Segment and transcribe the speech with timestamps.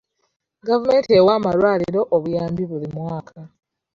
[0.67, 3.39] Gavumenti ewa amalwaliro obuyambi buli mwaka.